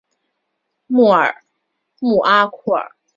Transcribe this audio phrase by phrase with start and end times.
[1.99, 2.95] 穆阿库尔。